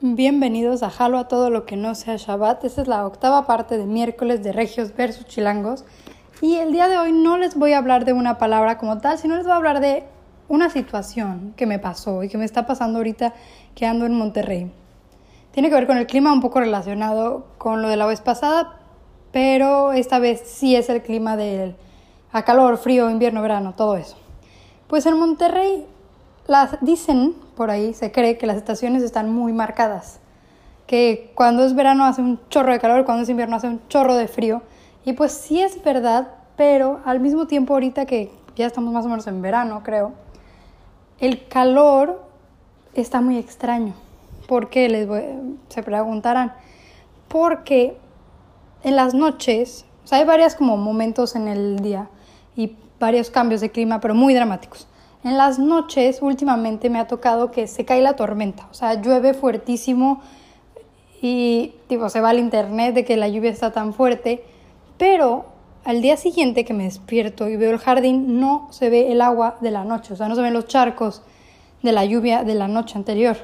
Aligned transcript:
Bienvenidos 0.00 0.82
a 0.82 0.90
Jalo 0.90 1.18
a 1.18 1.28
todo 1.28 1.50
lo 1.50 1.66
que 1.66 1.76
no 1.76 1.94
sea 1.94 2.16
Shabbat. 2.16 2.64
Esta 2.64 2.82
es 2.82 2.88
la 2.88 3.06
octava 3.06 3.46
parte 3.46 3.78
de 3.78 3.86
miércoles 3.86 4.42
de 4.42 4.52
Regios 4.52 4.94
versus 4.94 5.24
Chilangos. 5.26 5.84
Y 6.42 6.56
el 6.56 6.72
día 6.72 6.88
de 6.88 6.98
hoy 6.98 7.12
no 7.12 7.38
les 7.38 7.54
voy 7.54 7.74
a 7.74 7.78
hablar 7.78 8.04
de 8.04 8.12
una 8.12 8.36
palabra 8.36 8.76
como 8.76 8.98
tal, 8.98 9.18
sino 9.18 9.36
les 9.36 9.44
voy 9.44 9.52
a 9.52 9.56
hablar 9.56 9.78
de 9.78 10.02
una 10.48 10.68
situación 10.68 11.54
que 11.56 11.66
me 11.66 11.78
pasó 11.78 12.24
y 12.24 12.28
que 12.28 12.36
me 12.36 12.44
está 12.44 12.66
pasando 12.66 12.98
ahorita 12.98 13.34
que 13.76 13.86
ando 13.86 14.04
en 14.04 14.14
Monterrey. 14.14 14.72
Tiene 15.52 15.68
que 15.68 15.76
ver 15.76 15.86
con 15.86 15.96
el 15.96 16.08
clima, 16.08 16.32
un 16.32 16.40
poco 16.40 16.58
relacionado 16.58 17.46
con 17.56 17.80
lo 17.80 17.88
de 17.88 17.96
la 17.96 18.06
vez 18.06 18.20
pasada, 18.20 18.80
pero 19.30 19.92
esta 19.92 20.18
vez 20.18 20.42
sí 20.44 20.74
es 20.74 20.88
el 20.88 21.02
clima 21.02 21.36
del 21.36 21.76
a 22.32 22.42
calor, 22.42 22.78
frío, 22.78 23.08
invierno, 23.08 23.42
verano, 23.42 23.74
todo 23.76 23.96
eso. 23.96 24.16
Pues 24.88 25.06
en 25.06 25.16
Monterrey 25.16 25.86
las 26.46 26.76
dicen 26.80 27.34
por 27.56 27.70
ahí, 27.70 27.94
se 27.94 28.12
cree 28.12 28.36
que 28.38 28.46
las 28.46 28.56
estaciones 28.56 29.02
están 29.02 29.32
muy 29.32 29.52
marcadas, 29.52 30.20
que 30.86 31.32
cuando 31.34 31.64
es 31.64 31.74
verano 31.74 32.04
hace 32.04 32.20
un 32.20 32.40
chorro 32.50 32.72
de 32.72 32.80
calor, 32.80 33.04
cuando 33.04 33.22
es 33.22 33.28
invierno 33.28 33.56
hace 33.56 33.68
un 33.68 33.80
chorro 33.88 34.14
de 34.14 34.28
frío, 34.28 34.62
y 35.04 35.12
pues 35.12 35.32
sí 35.32 35.60
es 35.60 35.82
verdad, 35.82 36.28
pero 36.56 37.00
al 37.04 37.20
mismo 37.20 37.46
tiempo 37.46 37.74
ahorita 37.74 38.06
que 38.06 38.30
ya 38.56 38.66
estamos 38.66 38.92
más 38.92 39.04
o 39.04 39.08
menos 39.08 39.26
en 39.26 39.42
verano, 39.42 39.82
creo, 39.84 40.12
el 41.20 41.46
calor 41.48 42.22
está 42.94 43.20
muy 43.20 43.38
extraño. 43.38 43.94
¿Por 44.46 44.68
qué? 44.68 44.88
Les 44.88 45.08
se 45.68 45.82
preguntarán. 45.82 46.52
Porque 47.28 47.96
en 48.82 48.96
las 48.96 49.14
noches, 49.14 49.86
o 50.04 50.06
sea, 50.06 50.18
hay 50.18 50.24
varios 50.24 50.54
como 50.54 50.76
momentos 50.76 51.34
en 51.34 51.48
el 51.48 51.80
día 51.80 52.08
y 52.54 52.76
varios 53.00 53.30
cambios 53.30 53.60
de 53.60 53.70
clima, 53.70 54.00
pero 54.00 54.14
muy 54.14 54.34
dramáticos. 54.34 54.86
En 55.24 55.38
las 55.38 55.58
noches 55.58 56.20
últimamente 56.20 56.90
me 56.90 56.98
ha 56.98 57.06
tocado 57.06 57.50
que 57.50 57.66
se 57.66 57.86
cae 57.86 58.02
la 58.02 58.14
tormenta, 58.14 58.68
o 58.70 58.74
sea, 58.74 59.00
llueve 59.00 59.32
fuertísimo 59.32 60.20
y 61.22 61.72
tipo 61.88 62.10
se 62.10 62.20
va 62.20 62.28
al 62.28 62.38
internet 62.38 62.94
de 62.94 63.06
que 63.06 63.16
la 63.16 63.28
lluvia 63.28 63.50
está 63.50 63.72
tan 63.72 63.94
fuerte, 63.94 64.44
pero 64.98 65.46
al 65.82 66.02
día 66.02 66.18
siguiente 66.18 66.66
que 66.66 66.74
me 66.74 66.84
despierto 66.84 67.48
y 67.48 67.56
veo 67.56 67.70
el 67.70 67.78
jardín 67.78 68.38
no 68.38 68.68
se 68.70 68.90
ve 68.90 69.12
el 69.12 69.22
agua 69.22 69.56
de 69.62 69.70
la 69.70 69.84
noche, 69.84 70.12
o 70.12 70.16
sea, 70.16 70.28
no 70.28 70.34
se 70.34 70.42
ven 70.42 70.52
los 70.52 70.66
charcos 70.66 71.22
de 71.82 71.92
la 71.92 72.04
lluvia 72.04 72.44
de 72.44 72.54
la 72.54 72.68
noche 72.68 72.98
anterior, 72.98 73.38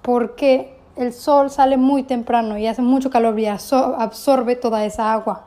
porque 0.00 0.74
el 0.96 1.12
sol 1.12 1.50
sale 1.50 1.76
muy 1.76 2.04
temprano 2.04 2.56
y 2.56 2.66
hace 2.66 2.80
mucho 2.80 3.10
calor 3.10 3.38
y 3.38 3.44
absorbe 3.44 4.56
toda 4.56 4.86
esa 4.86 5.12
agua. 5.12 5.44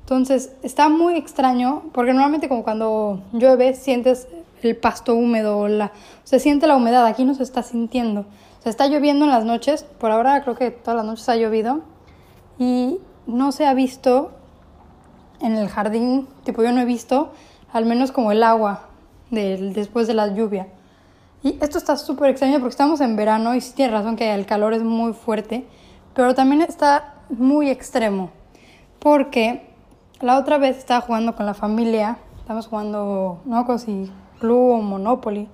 Entonces 0.00 0.52
está 0.62 0.88
muy 0.88 1.14
extraño 1.14 1.84
porque 1.92 2.12
normalmente 2.12 2.48
como 2.48 2.64
cuando 2.64 3.22
llueve 3.32 3.74
sientes 3.74 4.26
el 4.68 4.76
pasto 4.76 5.14
húmedo, 5.14 5.68
la, 5.68 5.92
se 6.24 6.38
siente 6.38 6.66
la 6.66 6.76
humedad, 6.76 7.06
aquí 7.06 7.24
no 7.24 7.34
se 7.34 7.42
está 7.42 7.62
sintiendo. 7.62 8.22
O 8.58 8.62
sea, 8.62 8.70
está 8.70 8.86
lloviendo 8.86 9.24
en 9.24 9.30
las 9.30 9.44
noches, 9.44 9.84
por 9.84 10.10
ahora 10.10 10.42
creo 10.42 10.56
que 10.56 10.70
todas 10.70 10.96
las 10.96 11.06
noches 11.06 11.28
ha 11.28 11.36
llovido 11.36 11.80
y 12.58 12.98
no 13.26 13.52
se 13.52 13.66
ha 13.66 13.74
visto 13.74 14.32
en 15.40 15.56
el 15.56 15.68
jardín, 15.68 16.28
tipo 16.44 16.62
yo 16.62 16.72
no 16.72 16.80
he 16.80 16.84
visto, 16.84 17.32
al 17.72 17.86
menos 17.86 18.12
como 18.12 18.32
el 18.32 18.42
agua 18.42 18.88
del, 19.30 19.72
después 19.72 20.06
de 20.06 20.14
la 20.14 20.28
lluvia. 20.34 20.68
Y 21.42 21.56
esto 21.62 21.78
está 21.78 21.96
súper 21.96 22.30
extraño 22.30 22.58
porque 22.58 22.70
estamos 22.70 23.00
en 23.00 23.16
verano 23.16 23.54
y 23.54 23.60
sí 23.62 23.72
tiene 23.74 23.92
razón 23.92 24.16
que 24.16 24.34
el 24.34 24.44
calor 24.44 24.74
es 24.74 24.82
muy 24.82 25.14
fuerte, 25.14 25.66
pero 26.14 26.34
también 26.34 26.60
está 26.60 27.14
muy 27.30 27.70
extremo 27.70 28.30
porque 28.98 29.70
la 30.20 30.38
otra 30.38 30.58
vez 30.58 30.76
estaba 30.76 31.00
jugando 31.00 31.34
con 31.34 31.46
la 31.46 31.54
familia, 31.54 32.18
estamos 32.50 32.66
jugando, 32.66 33.38
no 33.44 33.64
sé 33.64 33.78
si 33.78 34.12
Club 34.40 34.72
o 34.72 34.82
Monopoly. 34.82 35.46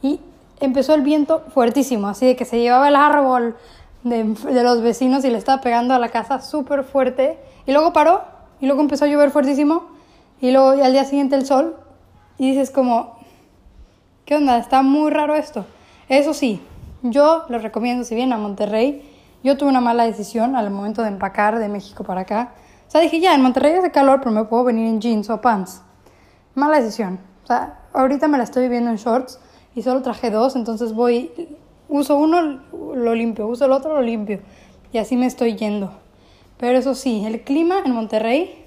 Y 0.00 0.20
empezó 0.60 0.94
el 0.94 1.02
viento 1.02 1.42
fuertísimo, 1.52 2.06
así 2.06 2.24
de 2.24 2.36
que 2.36 2.44
se 2.44 2.60
llevaba 2.60 2.86
el 2.86 2.94
árbol 2.94 3.56
de, 4.04 4.22
de 4.22 4.62
los 4.62 4.80
vecinos 4.80 5.24
y 5.24 5.30
le 5.30 5.38
estaba 5.38 5.60
pegando 5.60 5.92
a 5.92 5.98
la 5.98 6.10
casa 6.10 6.40
súper 6.40 6.84
fuerte. 6.84 7.36
Y 7.66 7.72
luego 7.72 7.92
paró 7.92 8.22
y 8.60 8.66
luego 8.66 8.80
empezó 8.80 9.06
a 9.06 9.08
llover 9.08 9.32
fuertísimo. 9.32 9.86
Y 10.40 10.52
luego 10.52 10.76
y 10.76 10.82
al 10.82 10.92
día 10.92 11.04
siguiente 11.04 11.34
el 11.34 11.46
sol. 11.46 11.74
Y 12.38 12.50
dices 12.50 12.70
como, 12.70 13.16
¿qué 14.24 14.36
onda? 14.36 14.56
Está 14.58 14.82
muy 14.82 15.10
raro 15.10 15.34
esto. 15.34 15.66
Eso 16.08 16.32
sí, 16.32 16.62
yo 17.02 17.44
les 17.48 17.60
recomiendo, 17.60 18.04
si 18.04 18.14
vienen 18.14 18.34
a 18.34 18.38
Monterrey, 18.38 19.02
yo 19.42 19.58
tuve 19.58 19.68
una 19.68 19.80
mala 19.80 20.06
decisión 20.06 20.54
al 20.54 20.70
momento 20.70 21.02
de 21.02 21.08
empacar 21.08 21.58
de 21.58 21.68
México 21.68 22.04
para 22.04 22.20
acá. 22.20 22.52
O 22.86 22.90
sea, 22.92 23.00
dije, 23.00 23.18
ya, 23.18 23.34
en 23.34 23.42
Monterrey 23.42 23.72
hace 23.72 23.90
calor, 23.90 24.20
pero 24.20 24.30
me 24.30 24.44
puedo 24.44 24.62
venir 24.62 24.86
en 24.86 25.00
jeans 25.00 25.28
o 25.28 25.40
pants. 25.40 25.82
Mala 26.60 26.82
decisión. 26.82 27.18
O 27.42 27.46
sea, 27.46 27.80
ahorita 27.94 28.28
me 28.28 28.36
la 28.36 28.44
estoy 28.44 28.68
viendo 28.68 28.90
en 28.90 28.96
shorts 28.96 29.40
y 29.74 29.80
solo 29.80 30.02
traje 30.02 30.30
dos, 30.30 30.56
entonces 30.56 30.92
voy, 30.92 31.56
uso 31.88 32.18
uno, 32.18 32.60
lo 32.94 33.14
limpio, 33.14 33.46
uso 33.46 33.64
el 33.64 33.72
otro, 33.72 33.94
lo 33.94 34.02
limpio. 34.02 34.40
Y 34.92 34.98
así 34.98 35.16
me 35.16 35.24
estoy 35.24 35.56
yendo. 35.56 35.90
Pero 36.58 36.76
eso 36.76 36.94
sí, 36.94 37.24
el 37.24 37.40
clima 37.44 37.76
en 37.82 37.92
Monterrey 37.92 38.66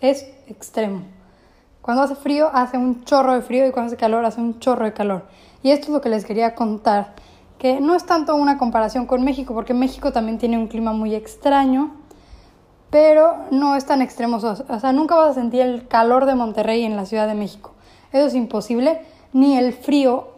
es 0.00 0.26
extremo. 0.46 1.02
Cuando 1.82 2.02
hace 2.02 2.14
frío 2.14 2.48
hace 2.50 2.78
un 2.78 3.04
chorro 3.04 3.34
de 3.34 3.42
frío 3.42 3.66
y 3.66 3.72
cuando 3.72 3.88
hace 3.88 3.98
calor 3.98 4.24
hace 4.24 4.40
un 4.40 4.58
chorro 4.58 4.86
de 4.86 4.94
calor. 4.94 5.26
Y 5.62 5.72
esto 5.72 5.88
es 5.88 5.92
lo 5.92 6.00
que 6.00 6.08
les 6.08 6.24
quería 6.24 6.54
contar, 6.54 7.12
que 7.58 7.78
no 7.78 7.94
es 7.94 8.06
tanto 8.06 8.36
una 8.36 8.56
comparación 8.56 9.04
con 9.04 9.22
México, 9.22 9.52
porque 9.52 9.74
México 9.74 10.12
también 10.12 10.38
tiene 10.38 10.56
un 10.56 10.68
clima 10.68 10.94
muy 10.94 11.14
extraño, 11.14 11.94
pero 12.90 13.36
no 13.50 13.76
es 13.76 13.84
tan 13.84 14.02
extremo. 14.02 14.36
O 14.36 14.80
sea, 14.80 14.92
nunca 14.92 15.14
vas 15.14 15.30
a 15.30 15.34
sentir 15.34 15.62
el 15.62 15.86
calor 15.88 16.26
de 16.26 16.34
Monterrey 16.34 16.84
en 16.84 16.96
la 16.96 17.06
Ciudad 17.06 17.26
de 17.26 17.34
México. 17.34 17.72
Eso 18.12 18.26
es 18.26 18.34
imposible, 18.34 19.02
ni 19.32 19.56
el 19.58 19.72
frío 19.72 20.28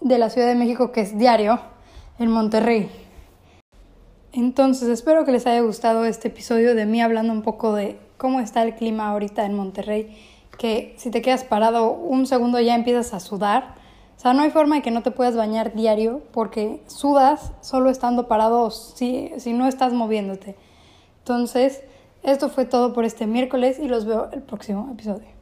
de 0.00 0.18
la 0.18 0.30
Ciudad 0.30 0.48
de 0.48 0.54
México 0.54 0.92
que 0.92 1.02
es 1.02 1.16
diario 1.16 1.60
en 2.18 2.30
Monterrey. 2.30 2.90
Entonces 4.32 4.88
espero 4.88 5.24
que 5.24 5.32
les 5.32 5.46
haya 5.46 5.60
gustado 5.60 6.04
este 6.04 6.28
episodio 6.28 6.74
de 6.74 6.86
mí 6.86 7.00
hablando 7.00 7.32
un 7.32 7.42
poco 7.42 7.72
de 7.74 7.98
cómo 8.16 8.40
está 8.40 8.62
el 8.62 8.74
clima 8.74 9.08
ahorita 9.08 9.44
en 9.44 9.54
Monterrey, 9.54 10.16
que 10.58 10.94
si 10.98 11.10
te 11.10 11.22
quedas 11.22 11.44
parado 11.44 11.90
un 11.90 12.26
segundo 12.26 12.60
ya 12.60 12.74
empiezas 12.74 13.14
a 13.14 13.20
sudar. 13.20 13.74
O 14.16 14.20
sea, 14.20 14.34
no 14.34 14.42
hay 14.42 14.50
forma 14.50 14.76
de 14.76 14.82
que 14.82 14.90
no 14.90 15.02
te 15.02 15.10
puedas 15.10 15.34
bañar 15.34 15.74
diario 15.74 16.20
porque 16.32 16.82
sudas 16.86 17.52
solo 17.62 17.88
estando 17.88 18.28
parado 18.28 18.70
si, 18.70 19.32
si 19.38 19.52
no 19.52 19.66
estás 19.66 19.94
moviéndote. 19.94 20.56
Entonces, 21.20 21.82
esto 22.22 22.48
fue 22.48 22.64
todo 22.64 22.92
por 22.92 23.04
este 23.04 23.26
miércoles 23.26 23.78
y 23.78 23.88
los 23.88 24.04
veo 24.04 24.30
el 24.32 24.42
próximo 24.42 24.90
episodio. 24.92 25.39